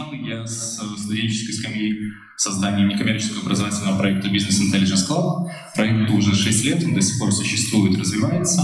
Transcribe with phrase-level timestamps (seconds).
[0.00, 5.48] начинал я с студенческой скамьи создания некоммерческого образовательного проекта Business Intelligence Club.
[5.74, 8.62] Проекту уже 6 лет, он до сих пор существует, развивается.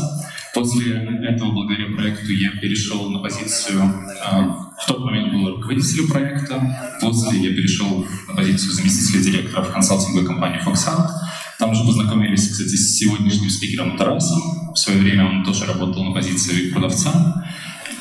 [0.54, 3.83] После этого, благодаря проекту, я перешел на позицию,
[4.25, 9.73] а, в тот момент был руководителем проекта, после я перешел на позицию заместителя директора в
[9.73, 11.11] консалтинговой компании Foxhunt.
[11.59, 14.73] Там уже познакомились, кстати, с сегодняшним спикером Тарасом.
[14.73, 17.45] В свое время он тоже работал на позиции продавца.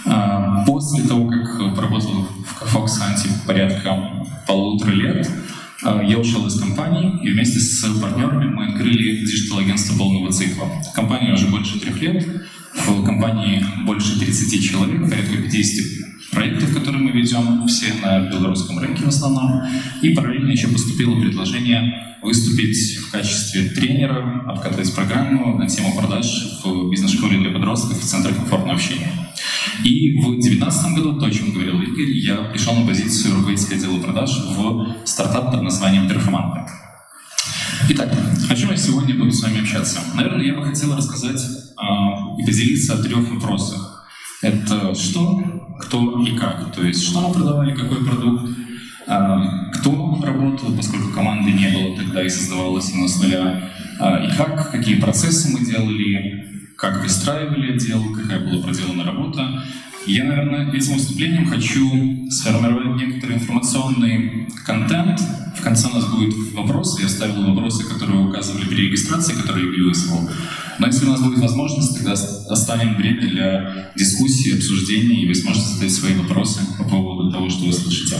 [0.05, 2.27] А, после того, как поработал
[2.61, 5.29] в Foxhunt порядка полутора лет,
[5.83, 10.69] а, я ушел из компании, и вместе с партнерами мы открыли digital-агентство полного цикла.
[10.93, 12.25] Компания уже больше трех лет,
[12.85, 19.05] в компании больше 30 человек, порядка 50 проектов, которые мы ведем, все на белорусском рынке
[19.05, 19.63] в основном.
[20.01, 26.89] И параллельно еще поступило предложение выступить в качестве тренера, обкатать программу на тему продаж в
[26.89, 29.09] бизнес-школе для подростков в Центре комфортного общения.
[29.83, 33.99] И в 2019 году, то, о чем говорил Игорь, я пришел на позицию руководителя отдела
[33.99, 36.69] продаж в стартап под названием Performante.
[37.89, 38.09] Итак,
[38.49, 39.99] о чем я сегодня буду с вами общаться?
[40.15, 44.07] Наверное, я бы хотел рассказать э, и поделиться о трех вопросах.
[44.41, 45.43] Это что,
[45.79, 46.73] кто и как.
[46.73, 48.49] То есть, что мы продавали, какой продукт,
[49.07, 49.37] э,
[49.73, 54.71] кто работал, поскольку команды не было тогда и создавалась она с нуля, э, и как,
[54.71, 56.34] какие процессы мы делали,
[56.77, 59.63] как выстраивали отдел, какая была проделана работа.
[60.07, 65.19] Я, наверное, этим выступлением хочу сформировать некоторый информационный контент.
[65.57, 67.01] В конце у нас будут вопросы.
[67.01, 70.29] Я ставил вопросы, которые указывали при регистрации, которые я вызвал.
[70.77, 75.65] Но если у нас будет возможность, тогда оставим время для дискуссии, обсуждения, и вы сможете
[75.65, 78.17] задать свои вопросы по поводу того, что вы слышите.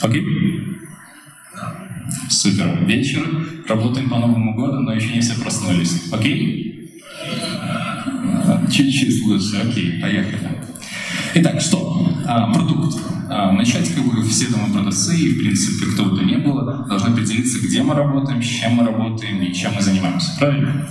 [0.00, 0.24] Окей?
[2.30, 2.84] Супер.
[2.86, 3.26] Вечер.
[3.68, 6.04] Работаем по Новому году, но еще не все проснулись.
[6.10, 6.69] Окей?
[8.70, 9.56] Чуть-чуть лучше.
[9.56, 10.60] Окей, поехали.
[11.34, 12.08] Итак, что?
[12.26, 12.98] А, продукт.
[13.28, 16.84] А, начать, как бы, все дома продавцы, и, в принципе, кто бы то ни было,
[16.88, 20.30] должны определиться, где мы работаем, с чем мы работаем и чем мы занимаемся.
[20.38, 20.88] Правильно?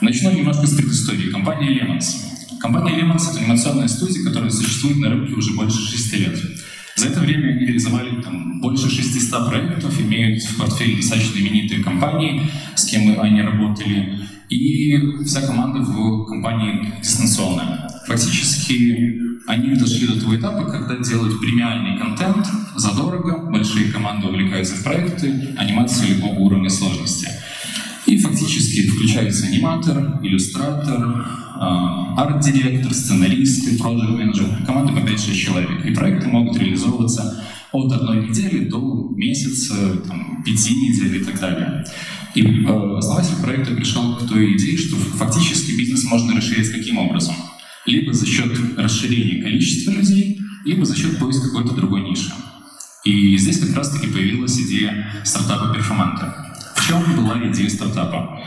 [0.00, 1.30] Начну немножко с предыстории.
[1.30, 2.58] Компания Lemons.
[2.60, 6.38] Компания Lemons— это анимационная студия, которая существует на рынке уже больше 6 лет.
[6.96, 12.50] За это время они реализовали там, больше 600 проектов, имеют в портфеле достаточно именитые компании,
[12.74, 14.18] с кем они работали
[14.48, 17.86] и вся команда в компании дистанционная.
[18.06, 22.46] Фактически они дошли до того этапа, когда делают премиальный контент
[22.76, 27.28] задорого, большие команды увлекаются в проекты, анимации любого уровня сложности.
[28.06, 31.26] И фактически включается аниматор, иллюстратор,
[31.58, 35.84] а, арт-директор, сценаристы, проект-менеджер, команда по 5-6 человек.
[35.84, 39.74] И проекты могут реализовываться от одной недели до месяца,
[40.06, 41.84] там, пяти недель и так далее.
[42.34, 47.34] И э, основатель проекта пришел к той идее, что фактически бизнес можно расширять каким образом?
[47.86, 52.30] Либо за счет расширения количества людей, либо за счет поиска какой-то другой ниши.
[53.04, 56.45] И здесь как раз-таки появилась идея стартапа перформанта.
[56.86, 58.40] Чем была идея стартапа?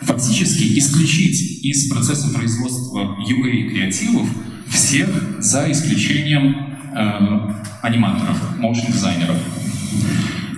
[0.00, 4.28] Фактически исключить из процесса производства UA креативов
[4.66, 5.08] всех
[5.38, 9.36] за исключением э, аниматоров, motion дизайнеров.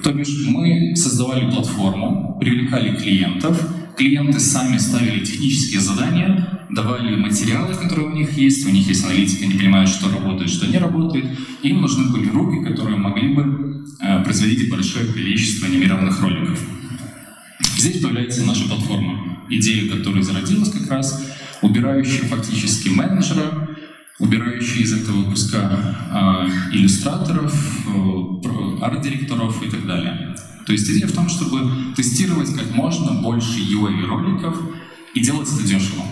[0.03, 3.61] То бишь мы создавали платформу, привлекали клиентов,
[3.95, 9.45] клиенты сами ставили технические задания, давали материалы, которые у них есть, у них есть аналитика,
[9.45, 11.27] они понимают, что работает, что не работает,
[11.63, 16.78] им нужны были руки, которые могли бы э, производить большое количество анимированных роликов.
[17.79, 21.25] Здесь появляется наша платформа, идея которой зародилась как раз,
[21.63, 23.69] убирающая фактически менеджера,
[24.19, 25.71] убирающий из этого куска
[26.11, 27.55] э, иллюстраторов,
[27.87, 30.35] э, арт-директоров и так далее.
[30.67, 34.61] То есть идея в том, чтобы тестировать как можно больше UI-роликов
[35.15, 36.03] и делать это дешево.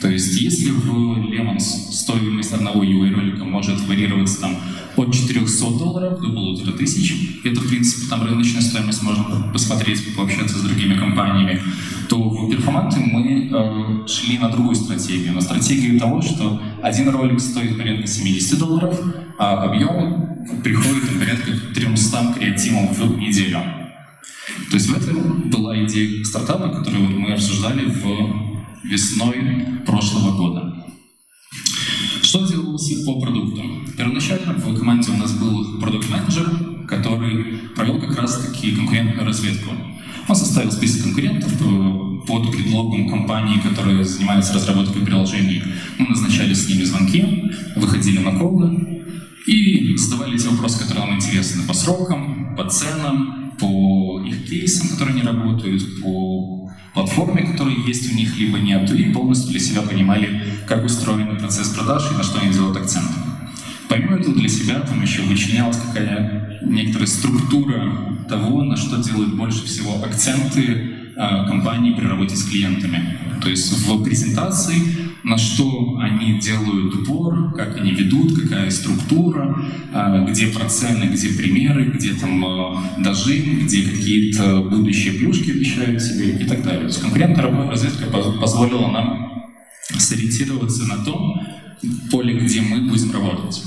[0.00, 0.90] То есть если в
[1.30, 4.56] Lemons стоимость одного UI-ролика может варьироваться там
[4.96, 10.58] от 400 долларов до полутора тысяч, это, в принципе, там рыночная стоимость, можно посмотреть, пообщаться
[10.58, 11.60] с другими компаниями,
[12.08, 17.40] то в перформанте мы э, шли на другую стратегию, на стратегию того, что один ролик
[17.40, 18.98] стоит порядка 70 долларов,
[19.38, 20.26] а объем
[20.62, 23.58] приходит порядка 300 креативов в неделю.
[24.70, 28.46] То есть в этом была идея стартапа, которую мы обсуждали в
[28.84, 30.65] весной прошлого года.
[32.26, 33.62] Что делалось по продукту?
[33.96, 39.70] Первоначально в команде у нас был продукт-менеджер, который провел как раз-таки конкурентную разведку.
[40.28, 45.62] Он составил список конкурентов э, под предлогом компании, которые занимаются разработкой приложений.
[45.98, 49.04] Мы назначали с ними звонки, выходили на колы
[49.46, 55.14] и задавали те вопросы, которые нам интересны по срокам, по ценам, по их кейсам, которые
[55.14, 56.65] они работают, по
[56.96, 61.68] платформе, которые есть у них, либо нет, и полностью для себя понимали, как устроен процесс
[61.68, 63.08] продаж и на что они делают акцент.
[63.88, 69.34] По Помимо этого для себя там еще вычленялась какая некоторая структура того, на что делают
[69.34, 73.18] больше всего акценты э, компании при работе с клиентами.
[73.42, 79.60] То есть в презентации на что они делают упор, как они ведут, какая структура,
[79.92, 86.30] э, где проценты, где примеры, где там э, дожим, где какие-то будущие плюшки обещают себе
[86.30, 86.82] и так далее.
[86.82, 89.50] То есть конкурентная разведка позволила нам
[89.98, 91.44] сориентироваться на том
[92.12, 93.60] поле, где мы будем работать.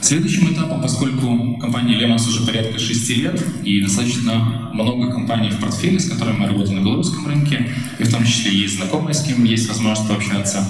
[0.00, 5.98] Следующим этапом, поскольку компания Lemons уже порядка 6 лет и достаточно много компаний в портфеле,
[5.98, 9.42] с которыми мы работаем на белорусском рынке, и в том числе есть знакомые, с кем
[9.44, 10.64] есть возможность пообщаться,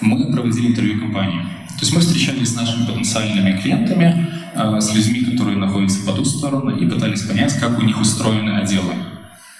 [0.00, 1.40] мы проводили интервью компании.
[1.68, 6.24] То есть мы встречались с нашими потенциальными клиентами, э, с людьми, которые находятся по ту
[6.24, 8.94] сторону, и пытались понять, как у них устроены отделы.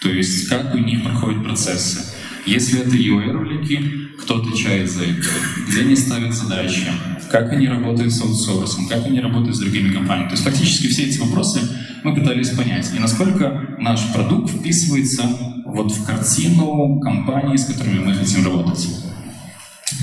[0.00, 2.04] То есть как у них проходят процессы.
[2.46, 3.80] Если это UR-ролики,
[4.20, 5.28] кто отвечает за это,
[5.66, 6.86] где они ставят задачи,
[7.30, 10.28] как они работают с аутсорсом, как они работают с другими компаниями.
[10.28, 11.60] То есть фактически все эти вопросы
[12.02, 12.90] мы пытались понять.
[12.94, 15.22] И насколько наш продукт вписывается
[15.64, 18.88] вот в картину компании, с которыми мы хотим работать.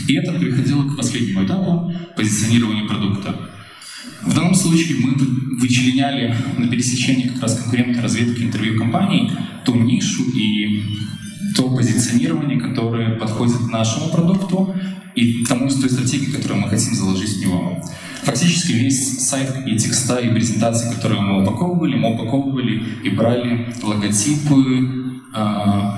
[0.07, 3.35] И это приходило к последнему этапу позиционирования продукта.
[4.21, 5.13] В данном случае мы
[5.59, 9.31] вычленяли на пересечении как раз конкурентной разведки интервью компаний
[9.65, 10.83] ту нишу и
[11.55, 14.75] то позиционирование, которое подходит нашему продукту
[15.15, 17.83] и тому той стратегии, которую мы хотим заложить в него.
[18.23, 25.15] Фактически весь сайт и текста, и презентации, которые мы упаковывали, мы упаковывали и брали логотипы,
[25.33, 25.91] э,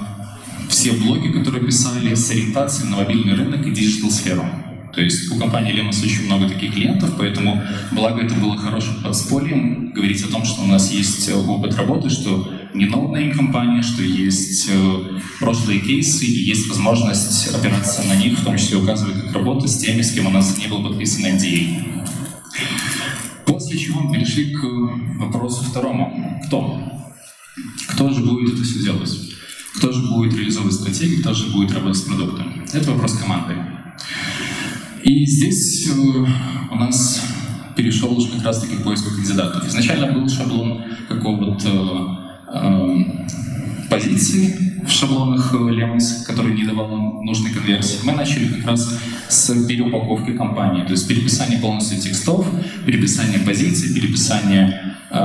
[0.69, 4.45] все блоги, которые писали с ориентацией на мобильный рынок и digital-сферу.
[4.94, 7.61] То есть у компании Lemos очень много таких клиентов, поэтому,
[7.91, 12.47] благо это было хорошим подспорьем, говорить о том, что у нас есть опыт работы, что
[12.74, 18.44] не новая компания, что есть э, прошлые кейсы и есть возможность опираться на них, в
[18.44, 22.08] том числе указывать, как работать с теми, с кем у нас не был подписан NDA.
[23.46, 24.64] После чего мы перешли к
[25.20, 26.42] вопросу второму.
[26.48, 26.80] Кто?
[27.90, 29.12] Кто же будет это все делать?
[29.75, 32.66] Кто же будет реализовывать стратегию, кто же будет работать с продуктом?
[32.72, 33.56] Это вопрос команды.
[35.04, 36.25] И здесь э,
[36.72, 37.22] у нас
[37.75, 39.68] перешел уже как раз-таки к поиску кандидатов.
[39.68, 42.23] Изначально был шаблон какого-то
[42.53, 43.03] э,
[43.89, 48.00] позиции в шаблонах Lemons, который не давал нужной конверсии.
[48.03, 52.45] Мы начали как раз с переупаковки компании, то есть переписание полностью текстов,
[52.85, 55.15] переписание позиций, переписание, э,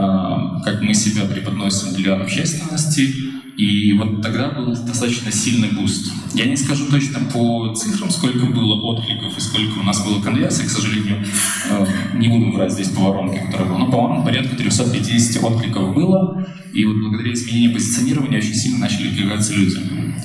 [0.65, 3.28] как мы себя преподносим для общественности,
[3.59, 6.13] и вот тогда был достаточно сильный буст.
[6.33, 10.65] Я не скажу точно по цифрам, сколько было откликов и сколько у нас было конверсий,
[10.65, 11.25] к сожалению,
[11.69, 16.47] э, не буду брать здесь по воронке, которая была, но, по-моему, порядка 350 откликов было,
[16.73, 19.81] и вот благодаря изменению позиционирования очень сильно начали откликаться люди.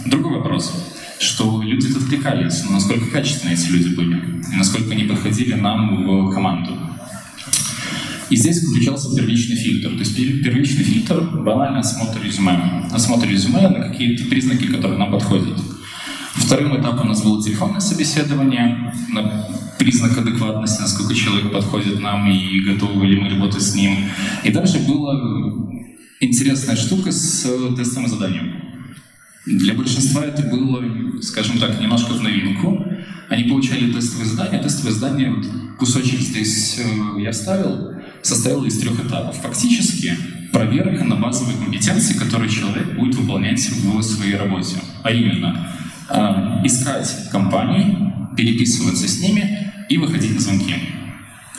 [0.05, 0.71] Другой вопрос,
[1.19, 6.31] что люди откликались, но насколько качественные эти люди были, и насколько они подходили нам в
[6.31, 6.77] команду.
[8.29, 9.89] И здесь включался первичный фильтр.
[9.89, 12.87] То есть первичный фильтр— банально осмотр резюме.
[12.91, 15.59] Осмотр резюме на какие-то признаки, которые нам подходят.
[16.35, 19.47] Вторым этапом у нас было телефонное собеседование на
[19.77, 24.09] признак адекватности, насколько человек подходит нам и готовы ли мы работать с ним.
[24.43, 25.13] И дальше была
[26.19, 27.47] интересная штука с
[27.77, 28.63] тестовым заданием.
[29.45, 30.81] Для большинства это было,
[31.21, 32.85] скажем так, немножко в новинку.
[33.29, 34.61] Они получали тестовые задания.
[34.61, 35.45] Тестовые задания, вот
[35.77, 37.92] кусочек здесь э, я вставил,
[38.23, 39.35] состояла из трех этапов.
[39.37, 40.17] Фактически,
[40.51, 44.77] проверка на базовые компетенции, которые человек будет выполнять в своей работе.
[45.03, 45.69] А именно,
[46.09, 50.75] э, искать компании, переписываться с ними и выходить на звонки.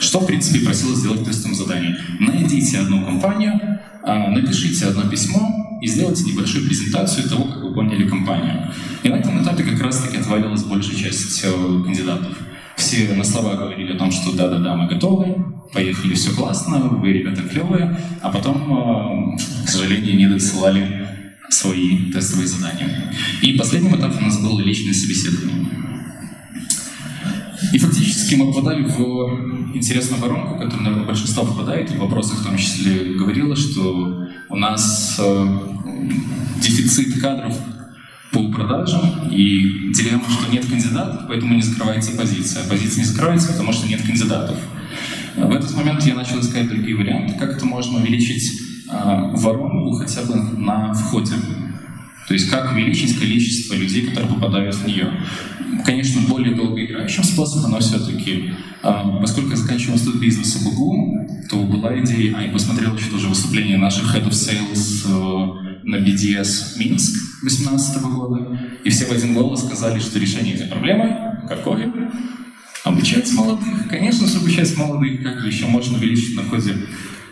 [0.01, 1.95] Что, в принципе, просила сделать в тестовом задании.
[2.19, 3.61] Найдите одну компанию,
[4.03, 8.73] э, напишите одно письмо и сделайте небольшую презентацию того, как вы поняли компанию.
[9.03, 12.37] И на этом этапе как раз-таки отвалилась большая часть э, кандидатов.
[12.77, 15.37] Все на слова говорили о том, что да-да-да, мы готовы,
[15.73, 21.09] поехали, все классно, вы, ребята, клевые, а потом, э, к сожалению, не досылали
[21.51, 23.13] свои тестовые задания.
[23.43, 25.67] И последним этапом у нас было личное собеседование.
[27.73, 32.45] И фактически мы попадали в интересную воронку, которая, наверное, большинство попадает, и в вопросах в
[32.45, 35.59] том числе говорила, что у нас э,
[36.61, 37.57] дефицит кадров
[38.35, 42.69] по продажам, и дилемма, что нет кандидатов, поэтому не закрывается позиция.
[42.69, 44.59] Позиция не закрывается, потому что нет кандидатов.
[45.37, 48.61] В этот момент я начал искать другие варианты, как это можно увеличить
[48.91, 51.35] э, воронку хотя бы на входе.
[52.27, 55.13] То есть как увеличить количество людей, которые попадают в нее.
[55.85, 62.01] Конечно, более долгоиграющим способом, но все-таки, э, поскольку я заканчивал институт бизнеса БУГУ, то была
[62.01, 67.15] идея, а и посмотрел еще тоже выступление наших Head of Sales э, на BDS Минск
[67.43, 71.93] 2018 года, и все в один голос сказали, что решение этой проблемы какое?
[72.85, 73.89] Обучать молодых.
[73.89, 75.23] Конечно же, обучать молодых.
[75.23, 76.75] Как же еще можно увеличить на входе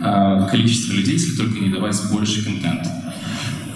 [0.00, 3.14] э, количество людей, если только не давать больше контента.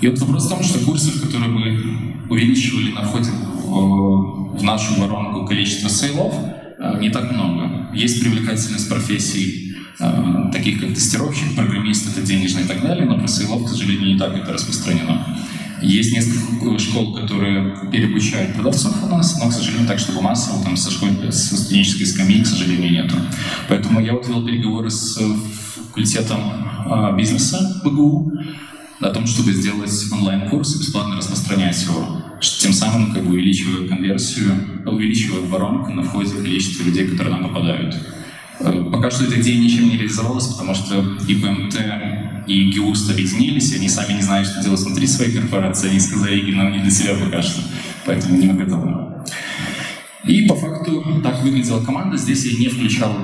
[0.01, 4.95] И вот вопрос в том, что курсов, которые бы увеличивали на входе в, в нашу
[5.01, 6.35] воронку количество сейлов,
[6.79, 7.91] э, не так много.
[7.95, 9.66] Есть привлекательность профессий,
[9.99, 14.15] э, таких как тестировщик, программист, это денежный и так далее, но про сейлов, к сожалению,
[14.15, 15.25] не так это распространено.
[15.83, 20.77] Есть несколько школ, которые переобучают продавцов у нас, но, к сожалению, так, чтобы массово, там,
[20.77, 23.17] со, школы, со студенческой скамьи, к сожалению, нету.
[23.69, 25.21] Поэтому я вот вел переговоры с
[25.97, 26.41] факультетом
[27.17, 28.33] бизнеса БГУ
[29.01, 34.83] о том, чтобы сделать онлайн-курс и бесплатно распространять его, тем самым как бы увеличивая конверсию,
[34.87, 37.95] увеличивая воронку на входе количество людей, которые нам попадают.
[38.61, 41.77] Э, пока что эта идея ничем не реализовалась, потому что и ПМТ,
[42.47, 46.39] и ГИУСТ объединились, и они сами не знают, что делать внутри своей корпорации, они сказали,
[46.39, 47.63] Игорь, нам не для себя пока что,
[48.05, 49.07] поэтому не готовы.
[50.25, 52.17] И по факту так выглядела команда.
[52.17, 53.15] Здесь я не включал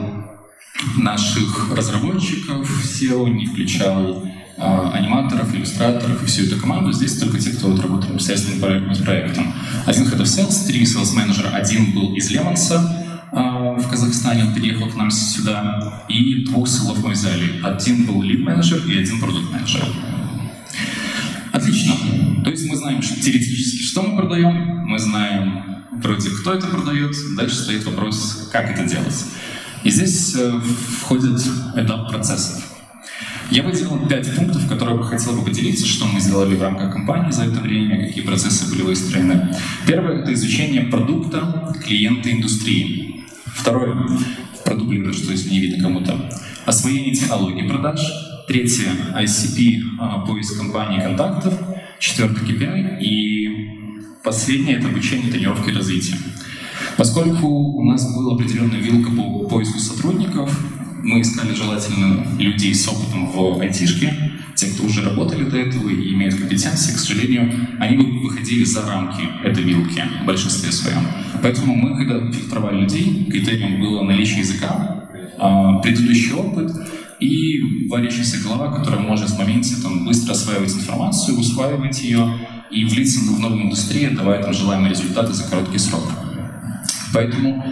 [0.96, 6.92] наших разработчиков SEO, не включал э, аниматоров, иллюстраторов и всю эту команду.
[6.92, 9.52] Здесь только те, кто вот работал непосредственно с проектом.
[9.86, 14.88] Один Head of Sales, три Sales Manager, один был из Лемонса, в Казахстане, он переехал
[14.88, 17.60] к нам сюда, и двух селов мы взяли.
[17.62, 19.84] Один был лид-менеджер и один продукт-менеджер.
[21.50, 21.94] Отлично.
[22.44, 27.14] То есть мы знаем что, теоретически, что мы продаем, мы знаем вроде, кто это продает,
[27.36, 29.24] дальше стоит вопрос, как это делать.
[29.84, 30.60] И здесь э,
[31.00, 31.40] входит
[31.74, 32.62] этап процессов.
[33.50, 37.30] Я выделил пять пунктов, которые бы хотел бы поделиться, что мы сделали в рамках компании
[37.30, 39.54] за это время, какие процессы были выстроены.
[39.86, 43.11] Первое— это изучение продукта, клиента, индустрии.
[43.54, 43.96] Второе,
[44.64, 46.30] продублировать, что если не видно кому-то.
[46.64, 48.00] Освоение технологий продаж.
[48.48, 51.54] Третье, ICP, а, поиск компании контактов.
[51.98, 53.00] Четвертое, KPI.
[53.00, 53.48] И
[54.24, 56.16] последнее, это обучение, тренировки и развитие.
[56.96, 60.58] Поскольку у нас была определенная вилка по поиску сотрудников,
[61.02, 64.31] мы искали желательно людей с опытом в айтишке,
[64.62, 69.22] те, кто уже работали до этого и имеют компетенции, к сожалению, они выходили за рамки
[69.44, 71.06] этой вилки в большинстве своем.
[71.42, 76.70] Поэтому мы, когда фильтровали людей, критерием было наличие языка, а, предыдущий опыт
[77.18, 82.38] и варящаяся голова, которая может в моменте там, быстро осваивать информацию, усваивать ее
[82.70, 86.04] и влиться в новую индустрию, давая там желаемые результаты за короткий срок.
[87.12, 87.64] Поэтому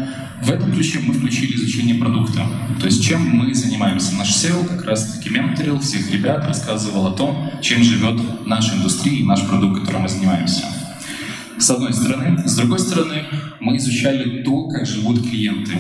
[0.43, 2.47] в этом ключе мы включили изучение продукта.
[2.79, 4.15] То есть чем мы занимаемся.
[4.17, 9.21] Наш SEO как раз таки менторил всех ребят, рассказывал о том, чем живет наша индустрия
[9.21, 10.65] и наш продукт, которым мы занимаемся.
[11.59, 12.43] С одной стороны.
[12.47, 13.25] С другой стороны,
[13.61, 15.73] мы изучали то, как живут клиенты.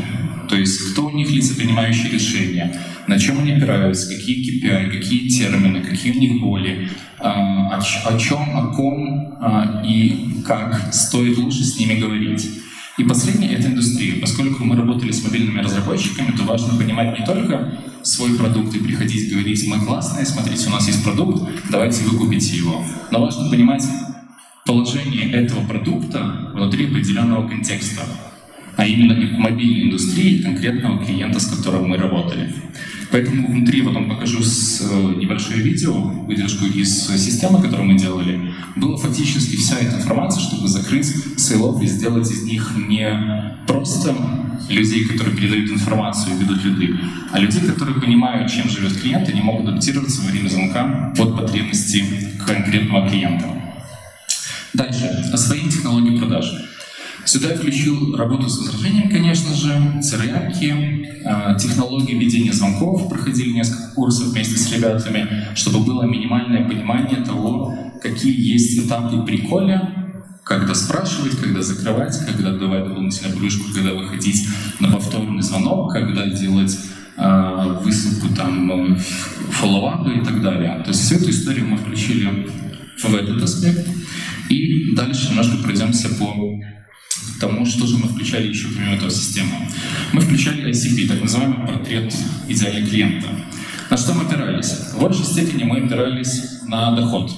[0.48, 5.28] То есть кто у них лица, принимающие решения, на чем они опираются, какие KPI, какие
[5.28, 6.88] термины, какие у них боли,
[7.18, 12.50] а, о, чем, о ком а, и как стоит лучше с ними говорить.
[12.98, 14.20] И последнее— это индустрия.
[14.20, 19.30] Поскольку мы работали с мобильными разработчиками, то важно понимать не только свой продукт и приходить
[19.30, 22.84] говорить, мы классные, смотрите, у нас есть продукт, давайте вы купите его.
[23.10, 23.84] Но важно понимать
[24.64, 28.02] положение этого продукта внутри определенного контекста,
[28.80, 32.50] а именно мобильной индустрии конкретного клиента, с которым мы работали.
[33.12, 38.54] Поэтому внутри, потом покажу э, небольшое видео, выдержку из системы, которую мы делали.
[38.76, 44.16] Была фактически вся эта информация, чтобы закрыть сейлов и сделать из них не просто
[44.70, 46.94] людей, которые передают информацию и ведут люди,
[47.32, 51.36] а людей, которые понимают, чем живет клиент, и не могут адаптироваться во время звонка под
[51.36, 52.02] потребности
[52.46, 53.44] конкретного клиента.
[54.72, 55.04] Дальше.
[55.34, 56.46] Освоение технологий продаж.
[57.24, 64.28] Сюда включил работу с возражением, конечно же, crm а, технологии ведения звонков, проходили несколько курсов
[64.28, 70.00] вместе с ребятами, чтобы было минимальное понимание того, какие есть этапы приколя,
[70.44, 74.48] когда спрашивать, когда закрывать, когда давать дополнительную плюшку, когда выходить
[74.80, 76.76] на повторный звонок, когда делать
[77.16, 78.96] э, высылку там
[79.50, 80.82] фоллоуапы и так далее.
[80.82, 82.48] То есть всю эту историю мы включили
[83.02, 83.88] в этот аспект.
[84.48, 86.34] И дальше немножко пройдемся по
[87.38, 89.52] тому, что же мы включали еще помимо этого системы.
[90.12, 92.14] Мы включали ICP, так называемый портрет
[92.48, 93.28] идеального клиента.
[93.90, 94.70] На что мы опирались?
[94.94, 97.30] В большей степени мы опирались на доход.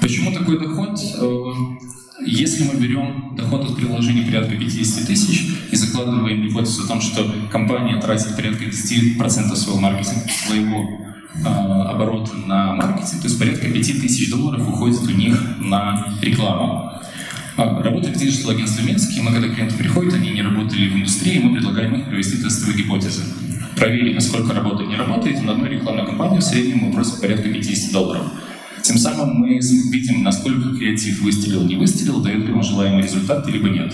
[0.00, 0.98] Почему такой доход?
[1.20, 1.52] Э,
[2.24, 7.30] если мы берем доход от приложения порядка 50 тысяч и закладываем гипотезу о том, что
[7.50, 10.82] компания тратит порядка 10% своего маркетинга, своего
[11.34, 16.92] э, оборота на маркетинг, то есть порядка 5 тысяч долларов уходит у них на рекламу.
[17.60, 21.40] А, работает digital агентство Минск, и мы, когда клиенты приходят, они не работали в индустрии,
[21.40, 23.22] мы предлагаем их провести тестовые гипотезы.
[23.76, 27.92] Проверить, насколько работает, не работает, на одну рекламную кампанию в среднем мы просим порядка 50
[27.92, 28.22] долларов.
[28.82, 33.68] Тем самым мы видим, насколько креатив выстрелил, не выстрелил, дает ли он желаемый результат, либо
[33.68, 33.92] нет.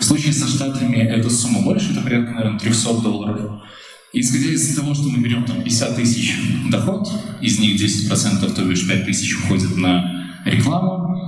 [0.00, 3.62] В случае со Штатами эта сумма больше, это порядка, наверное, 300 долларов.
[4.12, 6.34] Исходя из того, что мы берем там 50 тысяч
[6.72, 7.08] доход,
[7.40, 11.25] из них 10%, то бишь 5 тысяч уходит на рекламу,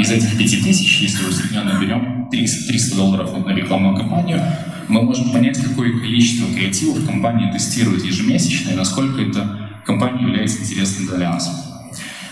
[0.00, 4.42] из этих 5 тысяч, если усредненно берем 300, 300 долларов на рекламную кампанию,
[4.88, 11.06] мы можем понять, какое количество креативов компания тестирует ежемесячно и насколько эта компания является интересной
[11.06, 11.50] для нас.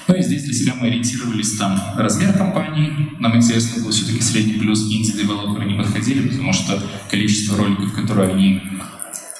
[0.09, 3.11] Ну и здесь для себя мы ориентировались там размер компании.
[3.21, 8.61] Нам интересно было все-таки средний плюс инди-девелоперы не подходили, потому что количество роликов, которые они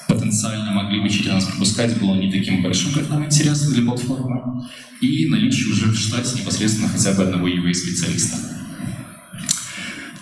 [0.07, 4.67] потенциально могли бы нас пропускать, было не таким большим, как нам интересно для платформы.
[4.99, 8.37] И наличие уже в штате непосредственно хотя бы одного UA-специалиста.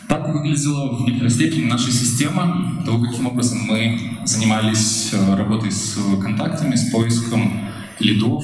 [0.07, 5.97] Так выглядела в некоторой степени наша система, того, каким образом мы занимались э, работой с
[6.21, 8.43] контактами, с поиском лидов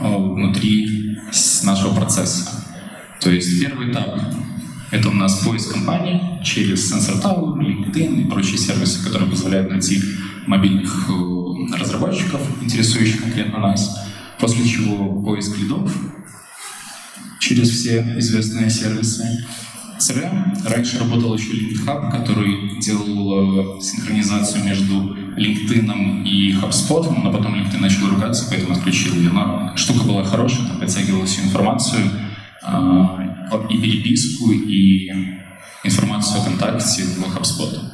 [0.00, 1.16] э, внутри
[1.64, 2.64] нашего процесса.
[3.20, 4.18] То есть первый этап—
[4.90, 10.00] это у нас поиск компании через Sensor Tower, LinkedIn и прочие сервисы, которые позволяют найти
[10.48, 14.08] мобильных э, разработчиков, интересующих конкретно нас.
[14.40, 15.92] После чего поиск лидов
[17.40, 19.46] через все известные сервисы.
[19.98, 20.56] CRM.
[20.64, 24.94] Раньше работал еще LinkedHub, который делал э, синхронизацию между
[25.36, 29.30] LinkedIn и HubSpot, но потом LinkedIn начал ругаться, поэтому отключил ее.
[29.30, 32.02] Но штука была хорошая, там подтягивала всю информацию,
[32.62, 33.28] э,
[33.70, 35.10] и переписку, и
[35.82, 37.87] информацию о контакте в HubSpot.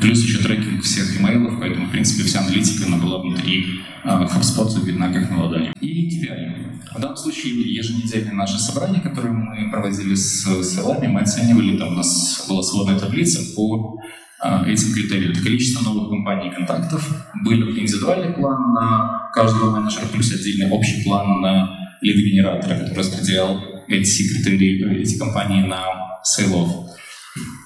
[0.00, 4.84] Плюс еще трекинг всех имейлов, поэтому, в принципе, вся аналитика она была внутри э, HubSpot
[4.84, 5.72] видна как на ладони.
[5.80, 6.66] И KPI.
[6.96, 11.96] В данном случае еженедельное наше собрание, которое мы проводили с селами, мы оценивали, там у
[11.96, 13.98] нас была сводная таблица по
[14.44, 15.32] э, этим критериям.
[15.32, 21.04] Это количество новых компаний и контактов, был индивидуальный план на каждого менеджера, плюс отдельный общий
[21.04, 25.84] план на лид-генератора, который распределял эти критерии, эти компании на
[26.22, 26.85] сейлов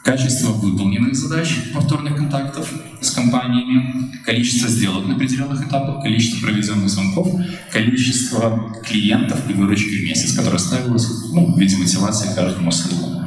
[0.04, 7.40] качество выполненных задач повторных контактов с компаниями, количество сделок на определенных этапах, количество проведенных звонков,
[7.73, 13.20] количество клиентов и выручки в месяц, которое ставилось ну, в виде мотивации каждому ссылку.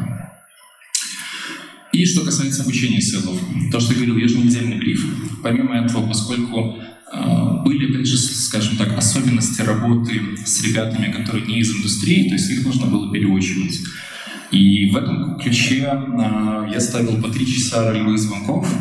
[1.91, 3.39] И что касается обучения ссылок,
[3.71, 5.05] то, что я говорил, еженедельный бриф,
[5.43, 6.79] помимо этого, поскольку
[7.13, 12.33] э, были, опять же, скажем так, особенности работы с ребятами, которые не из индустрии, то
[12.33, 13.79] есть их нужно было переучивать.
[14.53, 18.71] И в этом ключе э, я ставил по три часа ролевых звонков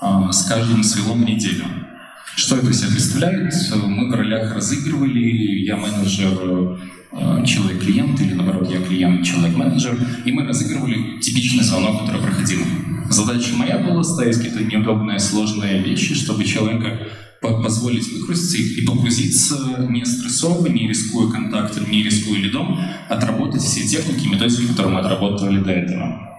[0.00, 1.64] э, с каждым свелом неделю.
[2.34, 3.52] Что это себя представляет?
[3.74, 6.78] Мы в ролях разыгрывали, я менеджер,
[7.12, 12.60] э, человек-клиент, или наоборот, я клиент, человек-менеджер, и мы разыгрывали типичный звонок, который проходил.
[13.10, 17.00] Задача моя была ставить какие-то неудобные, сложные вещи, чтобы человека
[17.40, 24.26] позволить выкрутиться и погрузиться не стрессово, не рискуя контактом, не рискуя лидом, отработать все техники
[24.26, 26.38] и методики, которые мы отработали до этого.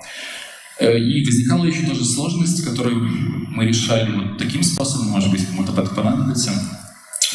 [0.79, 3.09] Э, и возникала еще тоже сложность, которую
[3.49, 6.51] мы решали вот таким способом, может быть, кому-то понадобится.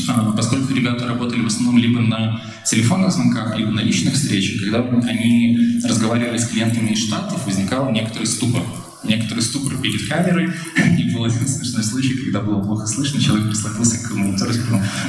[0.08, 4.78] А, поскольку ребята работали в основном либо на телефонных звонках, либо на личных встречах, когда
[5.08, 8.62] они разговаривали с клиентами из Штатов, возникал некоторый ступор
[9.04, 10.50] некоторый ступор перед камерой.
[10.98, 14.52] И был один смешной случай, когда было плохо слышно, человек прислонился к монитору,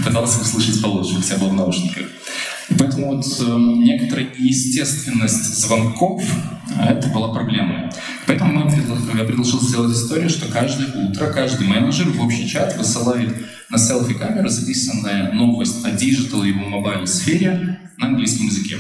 [0.04, 2.06] пытался услышать получше, хотя был в наушниках.
[2.78, 6.24] Поэтому вот э, некоторая неестественность звонков
[6.78, 7.92] э, это была проблема.
[8.26, 13.36] Поэтому мы, я предложил сделать историю, что каждое утро каждый менеджер в общий чат высылает
[13.70, 18.78] на селфи-камеру записанная новость о digital и mobile сфере на английском языке.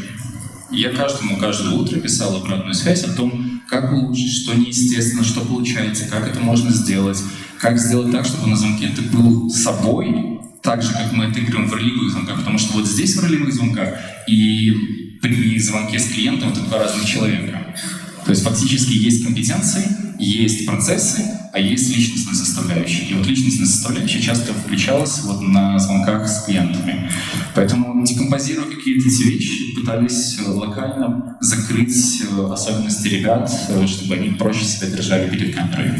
[0.71, 6.05] Я каждому каждое утро писал обратную связь о том, как улучшить, что неестественно, что получается,
[6.05, 7.17] как это можно сделать,
[7.59, 11.73] как сделать так, чтобы на звонке ты был собой, так же, как мы отыгрываем в
[11.73, 13.89] ролевых звонках, потому что вот здесь в ролевых звонках
[14.27, 17.75] и при звонке с клиентом это два разных человека.
[18.25, 21.23] То есть фактически есть компетенции, есть процессы,
[21.53, 23.05] а есть личностная составляющая.
[23.05, 27.09] И вот личностная составляющая часто включалась вот на звонках с клиентами.
[27.53, 34.65] Поэтому декомпозируя какие-то эти вещи, пытались локально закрыть э, особенности ребят, э, чтобы они проще
[34.65, 35.91] себя держали перед камерой.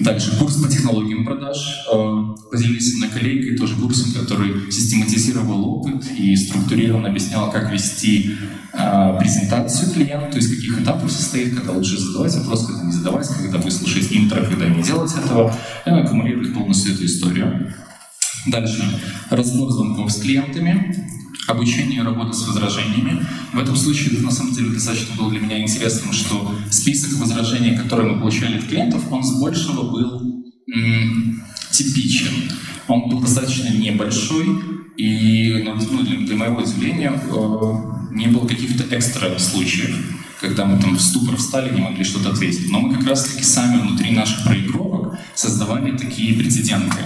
[0.00, 1.56] Дальше курс по технологиям продаж.
[1.92, 8.36] Э, поделились на коллегой тоже курсом, который систематизировал опыт и структурированно объяснял, как вести
[8.72, 13.58] э, презентацию клиенту, из каких этапов состоит, когда лучше задавать вопрос, когда не задавать, когда
[13.58, 15.52] выслушать интро, когда не делать этого.
[15.84, 17.74] И он аккумулирует полностью эту историю.
[18.46, 18.84] Дальше.
[19.30, 20.94] Разбор звонков с клиентами
[21.48, 23.24] обучение работы с возражениями.
[23.52, 28.12] В этом случае, на самом деле, достаточно было для меня интересным, что список возражений, которые
[28.12, 30.44] мы получали от клиентов, он с большего был
[31.70, 32.50] типичен.
[32.86, 34.46] Он был достаточно небольшой,
[34.96, 39.94] И ну, ну для, для моего удивления э, не было каких-то экстра случаев,
[40.40, 42.70] когда мы там в ступор встали, не могли что-то ответить.
[42.70, 46.98] Но мы как раз-таки сами внутри наших проигровок создавали такие прецеденты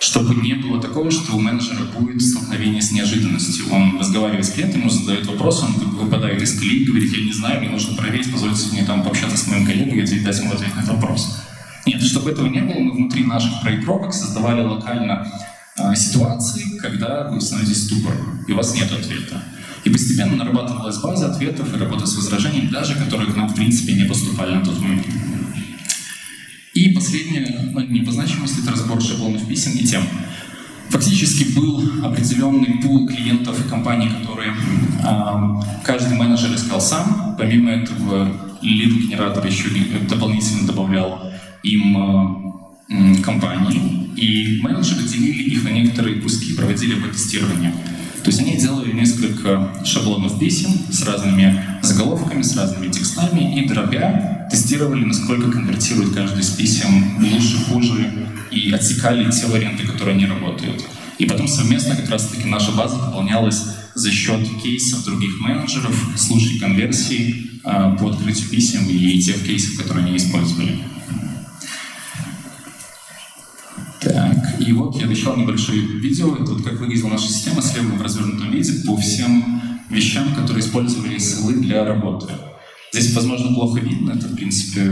[0.00, 3.66] чтобы не было такого, что у менеджера будет столкновение с неожиданностью.
[3.70, 7.60] Он разговаривает с клиентом, ему задает вопрос, он выпадает из колеи, говорит, я не знаю,
[7.60, 10.80] мне нужно проверить, позвольте мне там пообщаться с моим коллегой и дать ему ответ на
[10.80, 11.42] этот вопрос.
[11.84, 15.30] Нет, чтобы этого не было, мы внутри наших проигровок создавали локально
[15.76, 18.14] э, ситуации, когда вы становитесь ступор,
[18.48, 19.42] и у вас нет ответа.
[19.84, 23.92] И постепенно нарабатывалась база ответов и работа с возражениями, даже которые к нам, в принципе,
[23.94, 25.06] не поступали на тот момент.
[26.80, 30.02] И последнее, ну, не по значимости, это разбор шаблонов писем и тем.
[30.88, 37.36] Фактически был определенный пул клиентов и компаний, которые э, каждый менеджер искал сам.
[37.38, 39.68] Помимо этого, лид-генератор еще
[40.08, 41.30] дополнительно добавлял
[41.62, 41.98] им
[42.88, 44.08] э, компании.
[44.16, 47.74] И менеджеры делили их на некоторые куски, проводили тестирование.
[48.22, 54.48] То есть они делали несколько шаблонов писем с разными заголовками, с разными текстами и дробя
[54.50, 60.84] тестировали, насколько конвертирует каждый из писем лучше, хуже, и отсекали те варианты, которые не работают.
[61.18, 63.62] И потом совместно как раз-таки наша база пополнялась
[63.94, 70.06] за счет кейсов других менеджеров, случаев конверсии э, по открытию писем и тех кейсов, которые
[70.06, 70.78] они использовали.
[74.70, 78.52] И вот я обещал небольшое видео, это вот как выглядела наша система слева в развернутом
[78.52, 82.28] виде по всем вещам, которые использовали ссылы для работы.
[82.92, 84.84] Здесь, возможно, плохо видно, это, в принципе,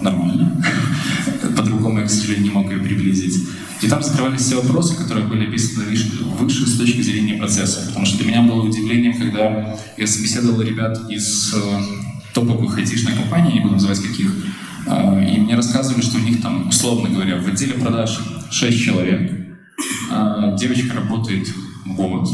[0.00, 0.64] нормально.
[1.54, 3.46] По-другому я, к сожалению, не мог ее приблизить.
[3.82, 5.84] И там закрывались все вопросы, которые были описаны
[6.38, 7.84] выше с точки зрения процесса.
[7.88, 11.58] Потому что для меня было удивлением, когда я собеседовал ребят из э,
[12.32, 14.34] топовых айтишных компаний, не буду называть каких,
[14.86, 18.18] и мне рассказывали, что у них там, условно говоря, в отделе продаж
[18.50, 19.32] 6 человек,
[20.10, 21.48] э, девочка работает
[21.86, 22.28] год,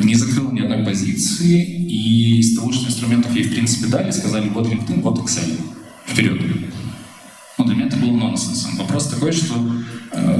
[0.00, 4.48] не закрыл ни одной позиции, и из того, что инструментов ей в принципе дали, сказали,
[4.48, 5.58] вот LinkedIn, вот Excel,
[6.06, 6.40] вперед.
[7.56, 8.76] Ну, для меня это был нонсенсом.
[8.76, 9.54] Вопрос такой, что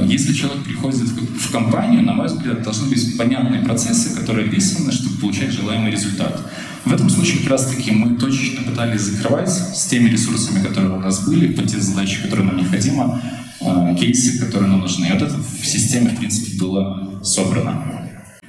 [0.07, 5.17] если человек приходит в, компанию, на мой взгляд, должны быть понятные процессы, которые описаны, чтобы
[5.17, 6.41] получать желаемый результат.
[6.85, 11.25] В этом случае как раз-таки мы точечно пытались закрывать с теми ресурсами, которые у нас
[11.25, 13.21] были, по те задачи, которые нам необходимо,
[13.61, 15.07] э, кейсы, которые нам нужны.
[15.11, 17.99] Вот это в системе, в принципе, было собрано.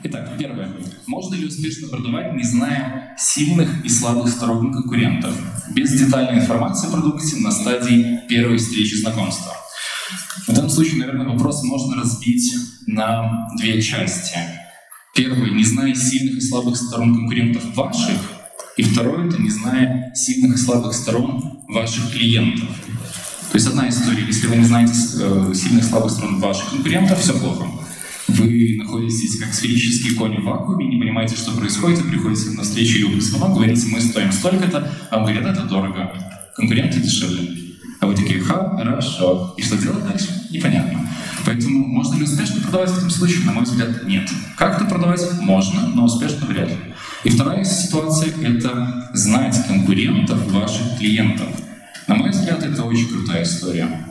[0.02, 0.68] Итак, первое.
[1.06, 5.34] Можно ли успешно продавать, не зная сильных и слабых сторон конкурентов,
[5.74, 9.52] без детальной информации о продукте на стадии первой встречи знакомства?
[10.46, 12.52] В данном случае, наверное, вопрос можно разбить
[12.86, 14.36] на две части.
[15.14, 18.18] Первый, не зная сильных и слабых сторон конкурентов ваших,
[18.76, 22.68] и второй, это не зная сильных и слабых сторон ваших клиентов.
[23.50, 27.20] То есть одна история, если вы не знаете э, сильных и слабых сторон ваших конкурентов,
[27.20, 27.66] все плохо
[28.34, 32.98] вы находитесь как сферический конь в вакууме, не понимаете, что происходит, и приходите на встречу
[32.98, 36.12] любых слова, говорите, мы стоим столько-то, а вам говорят, это дорого,
[36.54, 37.69] конкуренты дешевле.
[38.00, 39.54] А вы такие, хорошо.
[39.56, 40.28] И что делать дальше?
[40.50, 41.06] Непонятно.
[41.44, 43.44] Поэтому можно ли успешно продавать в этом случае?
[43.44, 44.28] На мой взгляд, нет.
[44.56, 46.76] Как-то продавать можно, но успешно вряд ли.
[47.24, 51.48] И вторая ситуация— это знать конкурентов ваших клиентов.
[52.06, 54.06] На мой взгляд, это очень крутая история.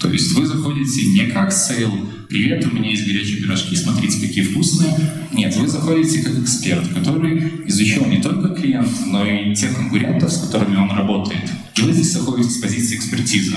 [0.00, 1.92] То есть вы заходите не как sale,
[2.34, 4.92] привет, у меня есть горячие пирожки, смотрите, какие вкусные.
[5.32, 10.40] Нет, вы заходите как эксперт, который изучил не только клиента, но и тех конкурентов, с
[10.40, 11.48] которыми он работает.
[11.76, 13.54] И вы здесь заходите с позиции экспертизы.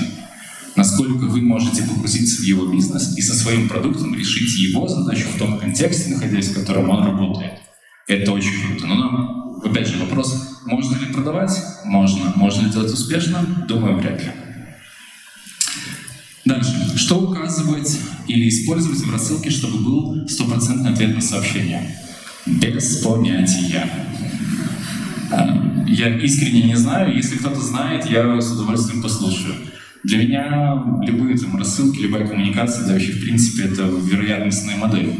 [0.76, 5.38] Насколько вы можете погрузиться в его бизнес и со своим продуктом решить его задачу в
[5.40, 7.54] том контексте, находясь в котором он работает.
[8.06, 8.86] Это очень круто.
[8.86, 11.50] Но нам, опять же, вопрос, можно ли продавать?
[11.84, 12.32] Можно.
[12.36, 13.66] Можно ли делать успешно?
[13.66, 14.30] Думаю, вряд ли.
[16.48, 16.96] Дальше.
[16.96, 21.94] Что указывать или использовать в рассылке, чтобы был стопроцентный ответ на сообщение?
[22.46, 23.86] Без понятия.
[25.30, 27.14] А, я искренне не знаю.
[27.14, 29.56] Если кто-то знает, я с удовольствием послушаю.
[30.04, 35.12] Для меня любые там рассылки, любая коммуникация, да вообще в принципе это вероятностная модель.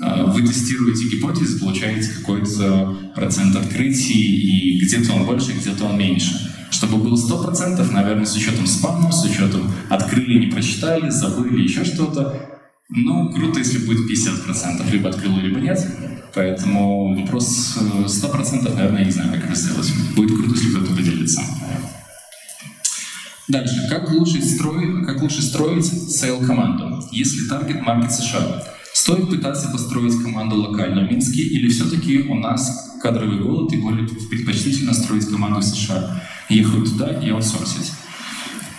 [0.00, 6.54] А, вы тестируете гипотезы, получаете какой-то процент открытий, и где-то он больше, где-то он меньше.
[6.70, 12.58] Чтобы было 100%, наверное, с учетом спама, с учетом открыли, не прочитали, забыли, еще что-то.
[12.90, 15.78] Ну, круто, если будет 50%, либо открыл, либо нет.
[16.34, 17.76] Поэтому вопрос
[18.06, 19.92] 100%, э, наверное, я не знаю, как это сделать.
[20.14, 21.42] Будет круто, если кто-то поделится.
[23.48, 23.88] Дальше.
[23.88, 28.62] Как лучше строить, как лучше строить сейл-команду, если таргет маркет США?
[28.98, 34.08] Стоит пытаться построить команду локально в Минске или все-таки у нас кадровый голод и более
[34.08, 36.20] предпочтительно строить команду США?
[36.48, 37.92] ехать туда и аутсорсить?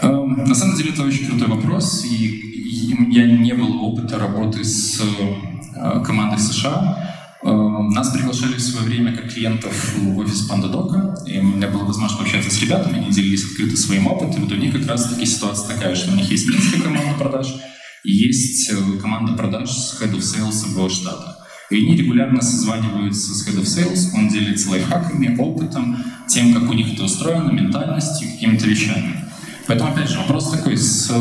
[0.02, 4.20] Эм, на самом деле это очень крутой вопрос, и, и у меня не было опыта
[4.20, 7.16] работы с э, команды в США.
[7.42, 11.86] Э, нас приглашали в свое время как клиентов в офис Пандадока, и у меня была
[11.86, 15.76] возможность пообщаться с ребятами, они делились открыто своим опытом, и у них как раз-таки ситуация
[15.76, 17.56] такая, что у них есть минская команда продаж,
[18.04, 21.38] есть команда продаж с Head of Sales в Штатах.
[21.70, 26.74] И они регулярно созваниваются с Head of Sales, он делится лайфхаками, опытом, тем, как у
[26.74, 29.26] них это устроено, ментальностью, какими-то вещами.
[29.68, 31.12] Поэтому, опять же, вопрос такой с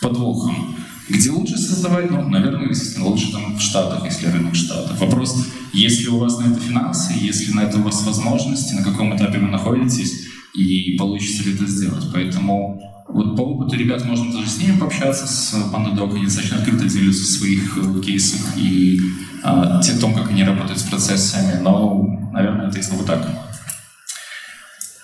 [0.00, 0.76] подвохом.
[1.08, 2.10] Где лучше создавать?
[2.10, 5.00] Ну, наверное, естественно, лучше там в Штатах, если рынок Штатов.
[5.00, 8.74] Вопрос, есть ли у вас на это финансы, есть ли на это у вас возможности,
[8.74, 12.04] на каком этапе вы находитесь, и получится ли это сделать.
[12.12, 16.88] Поэтому вот по опыту ребят можно даже с ними пообщаться, с PandaDoc, они достаточно открыто
[16.88, 18.98] делятся своих э, кейсах и
[19.42, 23.26] а, о том, как они работают с процессами, но, наверное, это если вот так.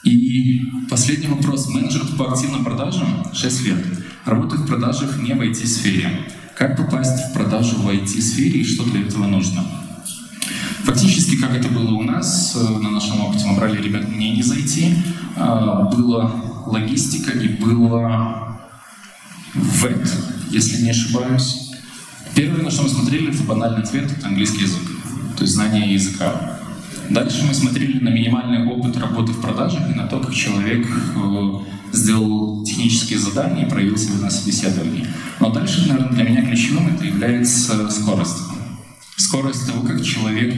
[0.04, 1.68] И последний вопрос.
[1.68, 3.84] Менеджер по активным продажам 6 лет.
[4.24, 6.08] Работает в продажах не в IT-сфере.
[6.56, 9.64] Как попасть в продажу в IT-сфере и что для этого нужно?
[10.84, 14.50] Фактически, как это было у нас, э, на нашем опыте мы брали ребят не из
[14.50, 14.96] IT,
[15.36, 16.32] а, была
[16.70, 18.60] логистика и было
[19.54, 20.12] ВЭТ,
[20.50, 21.70] если не ошибаюсь.
[22.34, 24.82] Первое, на что мы смотрели, это банальный ответ, это английский язык,
[25.36, 26.58] то есть знание языка.
[27.10, 31.52] Дальше мы смотрели на минимальный опыт работы в продажах и на то, как человек э,
[31.92, 35.06] сделал технические задания и проявил себя на собеседовании.
[35.40, 38.42] Но дальше, наверное, для меня ключевым это является скорость.
[39.16, 40.54] Скорость того, как человек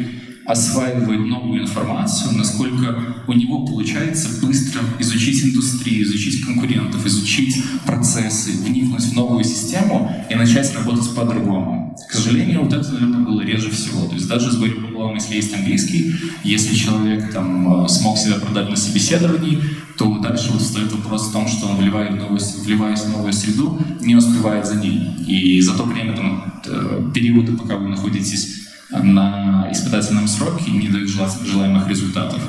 [0.46, 9.04] осваивает новую информацию, насколько у него получается быстро изучить индустрию, изучить конкурентов, изучить процессы, вникнуть
[9.04, 11.96] в новую систему и начать работать по-другому.
[12.08, 14.06] К сожалению, вот это, наверное, было реже всего.
[14.06, 18.36] То есть даже с горем пополам, если есть английский, если человек там э, смог себя
[18.36, 19.60] продать на собеседовании,
[19.96, 23.78] то дальше вот стоит вопрос в том, что он вливает новую, вливаясь в новую среду,
[24.00, 25.10] не успевает за ней.
[25.26, 30.88] И за то время, там, э, периоды, пока вы находитесь на испытательном сроке и не
[30.88, 32.42] дают желаемых результатов.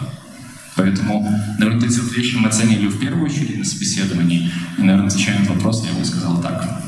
[0.75, 4.49] Поэтому, наверное, эти вот вещи мы оценили в первую очередь на собеседовании.
[4.77, 6.81] И, наверное, отвечая на вопрос, я бы сказал так.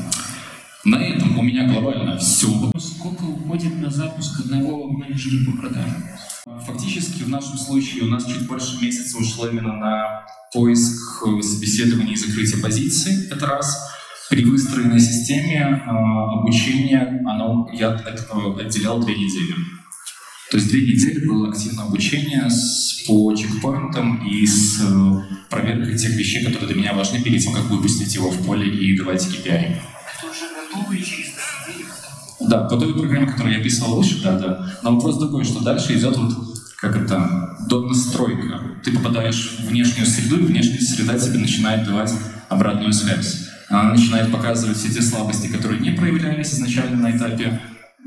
[0.84, 2.72] На этом у меня глобально все.
[2.78, 6.04] Сколько уходит на запуск одного менеджера по продажам?
[6.66, 12.16] Фактически в нашем случае у нас чуть больше месяца ушло именно на поиск собеседования и
[12.16, 13.28] закрытие позиций.
[13.30, 13.93] Это раз.
[14.34, 19.54] При выстроенной системе э, обучения оно, я это отделял две недели.
[20.50, 26.16] То есть две недели было активное обучение с, по чекпоинтам и с э, проверкой тех
[26.16, 29.46] вещей, которые для меня важны перед тем, как выпустить его в поле и давать KPI.
[29.46, 31.30] Это уже готовый через
[32.40, 34.78] Да, по той программе, которую я писал выше, да, да.
[34.82, 36.32] Но вопрос такой, что дальше идет вот
[36.78, 38.60] как это, до настройка.
[38.82, 42.12] Ты попадаешь в внешнюю среду, и внешняя среда тебе начинает давать
[42.48, 47.60] обратную связь начинает показывать все те слабости, которые не проявлялись изначально на этапе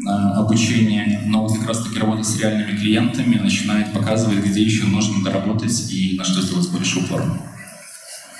[0.05, 5.23] а, обучения, но вот как раз-таки работа с реальными клиентами начинает показывать, где еще нужно
[5.23, 7.23] доработать и на что сделать больше упор.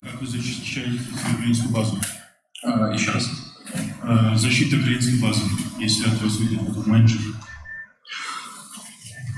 [0.01, 0.99] Как вы защищаете
[1.39, 1.99] клиентскую базу?
[2.63, 3.30] А, еще раз.
[4.03, 5.41] А, защита клиентской базы,
[5.80, 7.21] если от вас выйдет менеджер.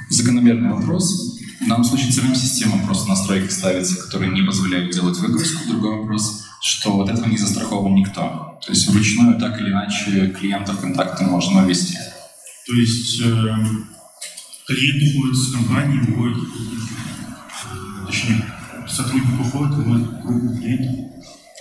[0.09, 1.39] Закономерный вопрос.
[1.67, 5.69] Данном случае CRM-система просто настройки ставится, которые не позволяют делать выгрузку.
[5.69, 8.59] Другой вопрос что от этого не застрахован никто.
[8.65, 11.97] То есть вручную так или иначе клиентов контакты можно вести.
[12.67, 13.55] То есть э,
[14.67, 16.37] клиент уходит с компании, уходит,
[18.05, 18.45] точнее,
[18.87, 20.95] сотрудник уходит, уходит группу клиентов.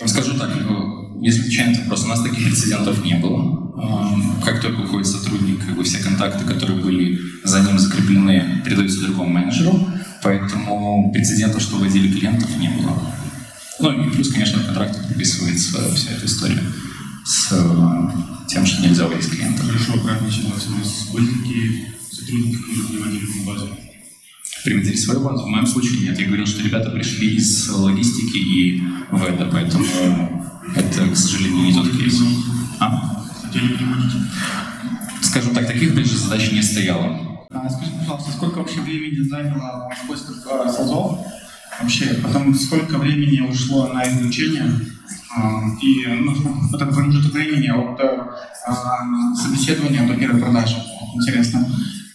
[0.05, 3.59] Скажу так, э, если отвечать на вопрос, у нас таких прецедентов не было.
[3.81, 9.01] Эм, как только уходит сотрудник, как бы все контакты, которые были за ним закреплены, передаются
[9.01, 9.87] другому менеджеру,
[10.21, 12.93] поэтому прецедентов, что вводили клиентов, не было.
[13.79, 16.61] Ну и плюс, конечно, в контракте прописывается вся эта история
[17.25, 19.63] с э, тем, что нельзя выйти с клиента.
[19.63, 20.73] Хорошо, обратная ситуация.
[20.73, 23.69] У нас были такие сотрудники, которые приводили в базу?
[24.65, 25.43] Приводили свою базу?
[25.43, 26.19] В моем случае нет.
[26.19, 29.85] Я говорил, что ребята пришли из логистики и ВЭДа, поэтому
[30.75, 32.19] это, к сожалению, не тот кейс.
[32.79, 33.25] А?
[35.21, 37.45] Скажем так, таких даже задач не стояло.
[37.51, 41.19] А, скажите, пожалуйста, сколько вообще времени заняло поиск САЗов?
[41.81, 44.65] Вообще, потом сколько времени ушло на изучение
[45.35, 46.33] а, и ну,
[46.73, 50.75] этот промежуток времени от а, собеседования до первой продажи.
[51.15, 51.67] Интересно.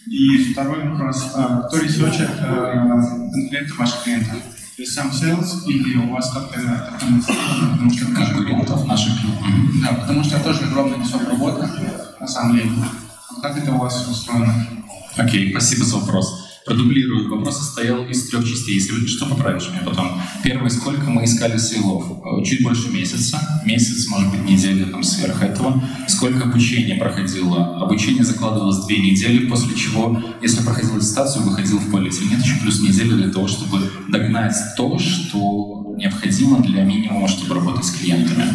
[0.05, 1.31] И второй вопрос.
[1.33, 4.37] А, кто ресерчит конкурентов ваших клиентов?
[4.75, 6.59] То есть сам sales или у вас как-то
[6.99, 9.81] потому что конкурентов наших клиентов?
[9.81, 11.69] Да, потому что тоже огромный кусок работы,
[12.19, 12.71] на самом деле.
[13.41, 14.53] Как это у вас устроено?
[15.15, 16.44] Окей, спасибо за вопрос.
[16.65, 17.29] Продублирую.
[17.29, 18.75] Вопрос состоял из трех частей.
[18.75, 20.19] Если что, поправишь меня потом.
[20.43, 22.05] Первое, сколько мы искали сейлов?
[22.43, 23.39] Чуть больше месяца.
[23.65, 25.81] Месяц, может быть, неделя там сверх этого.
[26.07, 27.77] Сколько обучения проходило?
[27.81, 32.09] Обучение закладывалось две недели, после чего, если проходил аттестацию, выходил в поле.
[32.29, 37.85] Нет, еще плюс неделя для того, чтобы догнать то, что необходимо для минимума, чтобы работать
[37.85, 38.45] с клиентами.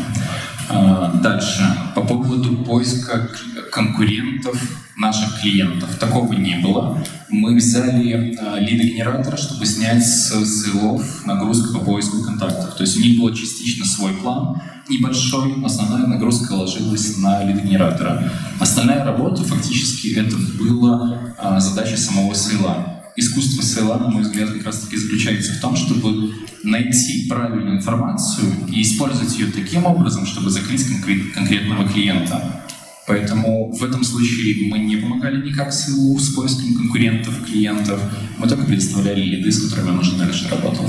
[0.73, 1.63] А, дальше.
[1.95, 3.29] По поводу поиска
[3.73, 4.57] конкурентов
[4.97, 5.97] наших клиентов.
[5.99, 7.03] Такого не было.
[7.29, 12.75] Мы взяли э, лидогенератор, чтобы снять с ссылов нагрузку по поиску контактов.
[12.75, 18.31] То есть у них был частично свой план, небольшой, основная нагрузка ложилась на лидогенератора.
[18.59, 23.00] Остальная работа, фактически, это была э, задача самого сейла.
[23.21, 28.51] Искусство сейла, на мой взгляд, как раз таки заключается в том, чтобы найти правильную информацию
[28.73, 32.65] и использовать ее таким образом, чтобы закрыть конкрет, конкретного клиента.
[33.07, 38.01] Поэтому в этом случае мы не помогали никак СИЛу с поиском конкурентов, клиентов.
[38.39, 40.87] Мы только предоставляли лиды, с которыми он уже дальше работал.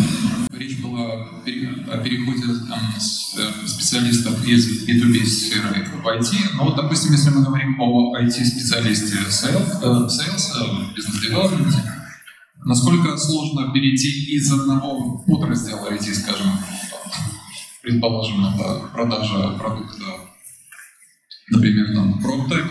[0.57, 6.55] Речь была о переходе там, э, специалистов из B2B сферы в IT.
[6.55, 12.00] Но вот, допустим, если мы говорим о IT-специалисте sales, sales бизнес-девелопменте,
[12.63, 16.51] насколько сложно перейти из одного подраздела IT, скажем,
[17.81, 20.05] предположим, это продажа продукта
[21.51, 22.65] например, там PropTech,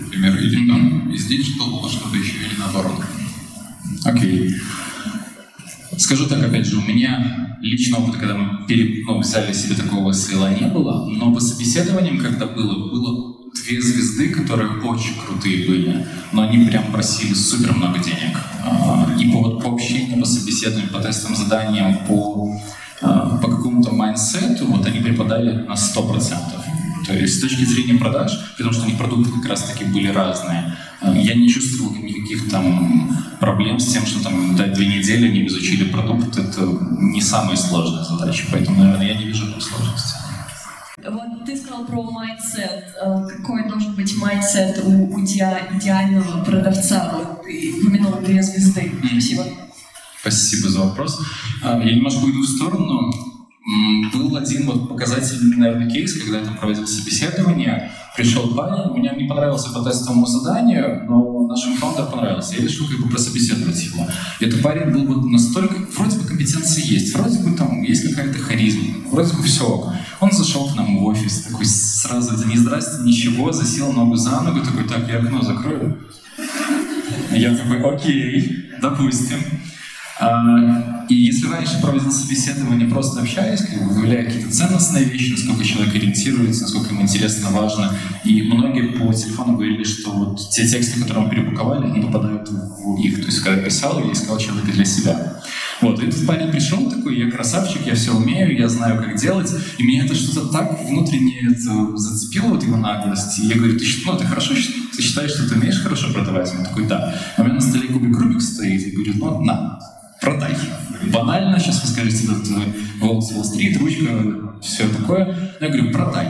[0.00, 3.00] например, или там из Digital что-то еще, или наоборот.
[4.04, 4.48] Окей.
[4.48, 5.98] Okay.
[5.98, 10.12] Скажу так, опять же, у меня личного опыта, когда мы пере, ну, взяли себе такого
[10.12, 16.06] свела, не было, но по собеседованиям, когда было, было две звезды, которые очень крутые были,
[16.32, 18.38] но они прям просили супер много денег.
[18.64, 22.60] А, и по, вот, по общению, по собеседованию, по тестовым заданиям, по,
[23.00, 26.64] а, по какому-то майнсету, вот они преподали на 100%.
[27.06, 30.74] То есть с точки зрения продаж, потому что у них продукты как раз-таки были разные,
[31.02, 35.46] э, я не чувствовал никаких там проблем с тем, что там дать две недели они
[35.46, 36.38] изучили продукт.
[36.38, 36.62] Это
[36.98, 40.14] не самая сложная задача, поэтому, наверное, я не вижу там сложности.
[41.02, 42.94] Вот ты сказал про mindset.
[43.02, 47.10] Э, какой должен быть mindset у, у идеального продавца?
[47.12, 48.92] Вот ты упомянул две звезды.
[49.10, 49.44] Спасибо.
[50.20, 51.20] Спасибо за вопрос.
[51.62, 53.12] А, я немножко уйду в сторону.
[54.12, 57.90] Был один вот показательный, наверное, кейс, когда я там проводил собеседование.
[58.16, 62.56] Пришел парень, мне не понравился по тестовому заданию, но нашим фаундерам понравился.
[62.56, 64.06] Я решил как бы прособеседовать его.
[64.40, 65.74] Этот парень был вот настолько...
[65.96, 69.92] Вроде бы компетенции есть, вроде бы там есть какая-то харизма, вроде бы все.
[70.20, 74.40] Он зашел к нам в офис, такой сразу, это не здрасте, ничего, засел ногу за
[74.40, 75.98] ногу, такой, так, я окно закрою.
[77.32, 79.38] Я такой, окей, допустим.
[80.20, 85.64] А, и если раньше проводил собеседование, просто общаясь, как бы выявляя какие-то ценностные вещи, насколько
[85.64, 87.92] человек ориентируется, насколько ему интересно, важно,
[88.24, 92.96] и многие по телефону говорили, что вот те тексты, которые мы перепаковали, они попадают в
[93.00, 93.20] их.
[93.20, 95.40] То есть, когда я писал, я искал человека для себя.
[95.80, 99.52] Вот, и этот парень пришел такой, я красавчик, я все умею, я знаю, как делать,
[99.78, 103.40] и меня это что-то так внутренне это зацепило, вот его наглость.
[103.40, 106.52] И я говорю, ты, ну, ты хорошо, ты считаешь, что ты умеешь хорошо продавать?
[106.56, 107.14] Он такой, да.
[107.36, 109.78] А у меня на столе кубик Рубик стоит, и говорю, ну, на,
[110.24, 110.56] продай.
[111.12, 112.48] Банально, сейчас вы скажете, этот
[113.02, 115.56] Уолл-стрит, ручка, все такое.
[115.60, 116.28] Я говорю, продай.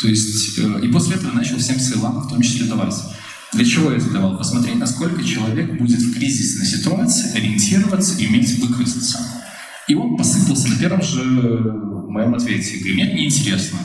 [0.00, 2.94] То есть, э, и после этого начал всем сейлам, в том числе давать.
[3.52, 4.38] Для чего я это давал?
[4.38, 9.18] Посмотреть, насколько человек будет в кризисной ситуации ориентироваться и уметь выкрутиться.
[9.88, 12.78] И он посыпался на первом же моем ответе.
[12.78, 13.78] Говорю, мне неинтересно.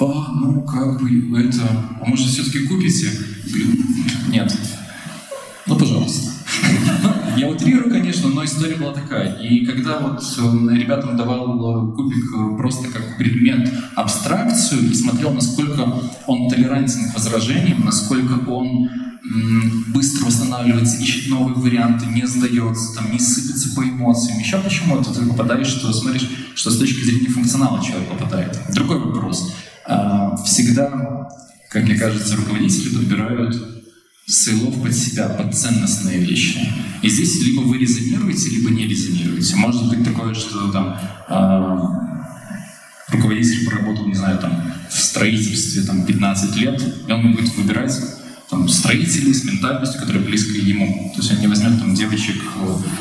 [0.00, 1.62] А, ну как бы это...
[2.00, 3.10] А может, все-таки купите?
[3.46, 3.66] Говорю,
[4.28, 4.56] нет.
[7.38, 9.40] Я утрирую, конечно, но история была такая.
[9.40, 15.32] И когда вот э, ребятам давал э, кубик э, просто как предмет абстракцию и смотрел,
[15.32, 18.90] насколько он толерантен к возражениям, насколько он
[19.88, 24.38] быстро восстанавливается, ищет новые варианты, не сдается, там, не сыпется по эмоциям.
[24.38, 28.58] Еще почему-то ты попадаешь, что смотришь, что с точки зрения функционала человек попадает.
[28.74, 29.54] Другой вопрос.
[29.86, 31.28] А, всегда,
[31.68, 33.77] как мне кажется, руководители подбирают
[34.28, 36.60] сейлов под себя, под ценностные вещи.
[37.00, 39.56] И здесь либо вы резонируете, либо не резонируете.
[39.56, 46.56] Может быть такое, что там э, руководитель поработал, не знаю, там в строительстве там 15
[46.56, 47.92] лет, и он будет выбирать
[48.50, 51.10] там, строителей с ментальностью, которая близка ему.
[51.14, 52.36] То есть он не возьмет там девочек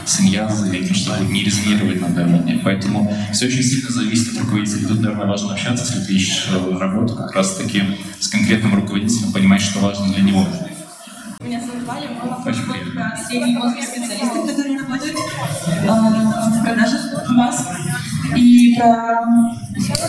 [0.06, 2.62] с иньязы, потому что не резонировать на уровне.
[2.64, 4.88] Поэтому все очень сильно зависит от руководителя.
[4.88, 6.48] Тут, наверное, важно общаться, если ты ищешь
[6.80, 7.84] работу как раз-таки
[8.20, 10.48] с конкретным руководителем, понимать, что важно для него.
[11.48, 17.02] Меня зовут Валя, мой вопрос будет про средний возраст специалистов, которые работают э, в продажах
[17.30, 17.70] у вас,
[18.36, 19.24] и про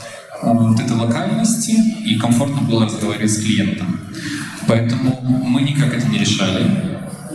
[0.41, 3.99] э, вот этой локальности и комфортно было разговаривать с клиентом.
[4.67, 6.65] Поэтому мы никак это не решали.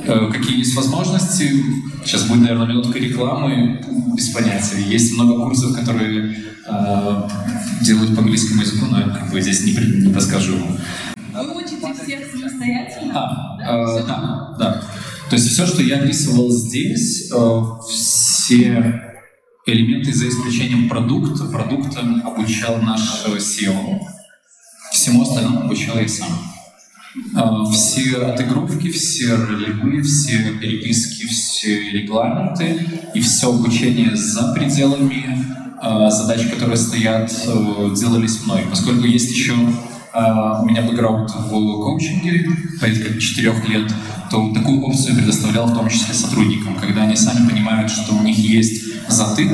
[0.05, 1.65] Э, Какие есть возможности?
[2.05, 3.81] Сейчас будет, наверное, минутка рекламы,
[4.17, 4.81] без понятия.
[4.87, 7.29] Есть много курсов, которые э,
[7.83, 9.73] делают по английскому языку, но я как бы здесь не,
[10.07, 10.57] не подскажу.
[11.35, 13.13] Вы учите всех самостоятельно?
[13.15, 14.83] А, э, да, да.
[15.29, 19.03] То есть все, что я описывал здесь, э, все
[19.67, 24.01] элементы за исключением продукта, продуктом обучал наш э, SEO.
[24.93, 26.29] Всему остальному обучал я сам.
[27.17, 35.45] Э, Все отыгровки, все ролевые, все переписки, все регламенты и все обучение за пределами
[35.83, 38.63] э, задач, которые стоят, э, делались мной.
[38.71, 42.49] Поскольку есть еще э, у меня бэкграунд в коучинге,
[42.81, 43.93] порядка четырех лет,
[44.31, 48.39] то такую опцию предоставлял в том числе сотрудникам, когда они сами понимают, что у них
[48.39, 49.51] есть затык,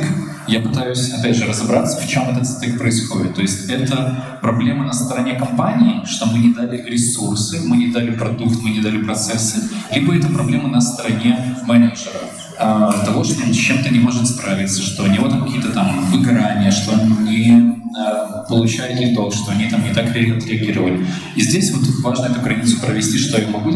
[0.47, 3.35] я пытаюсь, опять же, разобраться, в чем этот затык происходит.
[3.35, 8.11] То есть это проблема на стороне компании, что мы не дали ресурсы, мы не дали
[8.11, 12.19] продукт, мы не дали процессы, либо это проблема на стороне менеджера,
[12.59, 16.05] а, того, что он с чем-то не может справиться, что у него там какие-то там
[16.11, 21.05] выгорания, что он не а, получает лидов, что они там не так ре- отреагировали.
[21.35, 23.71] И здесь вот важно эту границу провести, что я могу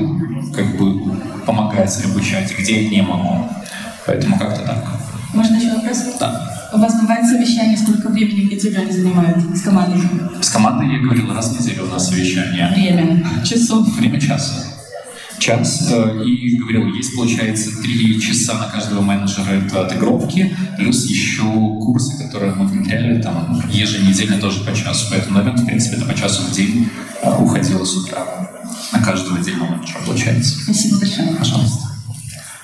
[0.54, 1.16] как бы
[1.46, 3.50] помогать, обучать, где я не могу.
[4.06, 5.11] Поэтому как-то так.
[5.34, 5.98] Можно еще вопрос?
[6.20, 6.70] Да.
[6.74, 10.02] У вас бывает совещание, сколько времени неделю они занимают с командой?
[10.42, 12.70] С командой я говорил, раз в неделю у нас совещание.
[12.74, 13.26] Время.
[13.44, 13.88] Часов.
[13.98, 14.54] Время часа.
[15.38, 15.90] Час.
[15.92, 22.24] э, И говорил, есть, получается, три часа на каждого менеджера это отыгровки, плюс еще курсы,
[22.24, 25.08] которые мы внедряли там еженедельно тоже по часу.
[25.10, 26.90] Поэтому, наверное, в принципе, это по часу в день
[27.24, 28.24] э, уходило с утра.
[28.94, 30.60] На каждого отдельного менеджера, получается.
[30.64, 31.36] Спасибо большое.
[31.36, 31.91] Пожалуйста.